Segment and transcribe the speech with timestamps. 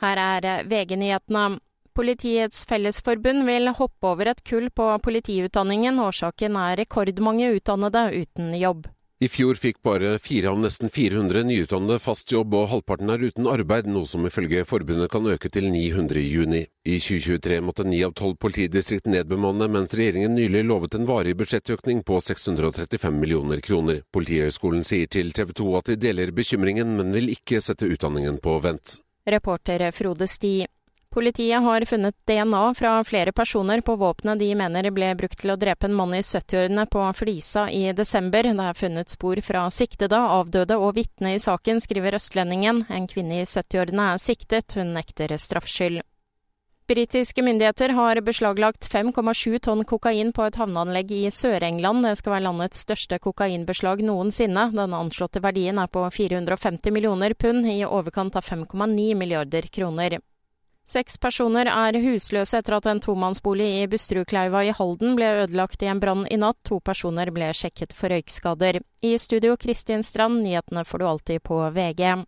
[0.00, 1.58] Her er VG-nyhetene.
[1.94, 5.98] Politiets Fellesforbund vil hoppe over et kull på politiutdanningen.
[6.00, 8.86] Årsaken er rekordmange utdannede uten jobb.
[9.20, 13.50] I fjor fikk bare fire av nesten 400 nyutdannede fast jobb, og halvparten er uten
[13.52, 16.62] arbeid, noe som ifølge forbundet kan øke til 900 i juni.
[16.88, 22.00] I 2023 måtte ni av tolv politidistrikt nedbemanne, mens regjeringen nylig lovet en varig budsjettøkning
[22.08, 24.00] på 635 millioner kroner.
[24.08, 28.56] Politihøgskolen sier til TV 2 at de deler bekymringen, men vil ikke sette utdanningen på
[28.64, 29.02] vent.
[29.26, 30.66] Reporter Frode Sti.
[31.10, 35.56] Politiet har funnet DNA fra flere personer på våpenet de mener ble brukt til å
[35.58, 38.46] drepe en mann i 70-årene på Flisa i desember.
[38.46, 42.84] Det er funnet spor fra siktede, avdøde og vitne i saken, skriver Østlendingen.
[42.88, 46.04] En kvinne i 70-årene er siktet, hun nekter straffskyld.
[46.90, 52.02] Britiske myndigheter har beslaglagt 5,7 tonn kokain på et havneanlegg i Sør-England.
[52.02, 54.64] Det skal være landets største kokainbeslag noensinne.
[54.74, 60.18] Den anslåtte verdien er på 450 millioner pund, i overkant av 5,9 milliarder kroner.
[60.90, 65.92] Seks personer er husløse etter at en tomannsbolig i Busterudkleiva i Halden ble ødelagt i
[65.92, 66.58] en brann i natt.
[66.66, 68.82] To personer ble sjekket for røykskader.
[69.06, 72.26] I studio Kristin Strand, nyhetene får du alltid på VG.